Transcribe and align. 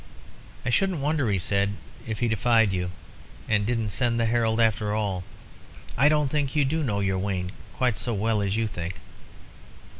"I 0.65 0.71
shouldn't 0.71 0.99
wonder," 1.01 1.29
he 1.29 1.37
said, 1.37 1.75
"if 2.07 2.21
he 2.21 2.27
defied 2.27 2.73
you, 2.73 2.89
and 3.47 3.67
didn't 3.67 3.91
send 3.91 4.19
the 4.19 4.25
herald 4.25 4.59
after 4.59 4.95
all. 4.95 5.23
I 5.95 6.09
don't 6.09 6.29
think 6.31 6.55
you 6.55 6.65
do 6.65 6.81
know 6.83 7.01
your 7.01 7.19
Wayne 7.19 7.51
quite 7.77 7.99
so 7.99 8.11
well 8.11 8.41
as 8.41 8.55
you 8.55 8.65
think." 8.65 8.95